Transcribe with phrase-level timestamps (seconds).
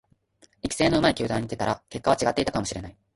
[0.63, 2.97] 育成の上手い球団に行ってたら結果は違っていたかもしれない